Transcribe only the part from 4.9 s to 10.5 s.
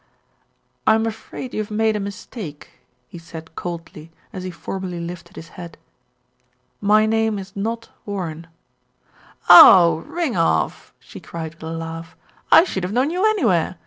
lifted his hat. "My name is not Warren." "Oh! ring